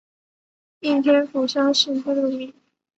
[0.79, 2.55] 应天府乡试第六名。